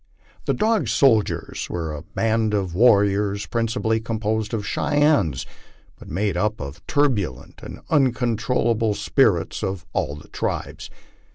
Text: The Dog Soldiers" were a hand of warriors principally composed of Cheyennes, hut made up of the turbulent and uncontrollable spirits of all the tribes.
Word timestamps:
The 0.45 0.55
Dog 0.55 0.87
Soldiers" 0.87 1.69
were 1.69 1.93
a 1.93 2.03
hand 2.19 2.55
of 2.55 2.73
warriors 2.73 3.45
principally 3.45 3.99
composed 3.99 4.51
of 4.51 4.65
Cheyennes, 4.65 5.45
hut 5.99 6.09
made 6.09 6.35
up 6.35 6.59
of 6.59 6.73
the 6.73 6.81
turbulent 6.87 7.59
and 7.61 7.81
uncontrollable 7.87 8.95
spirits 8.95 9.61
of 9.61 9.85
all 9.93 10.15
the 10.15 10.29
tribes. 10.29 10.89